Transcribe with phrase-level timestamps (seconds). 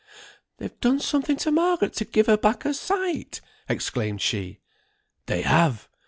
[0.57, 4.59] "They've done something to Margaret to give her back her sight!" exclaimed she.
[5.27, 5.89] "They have.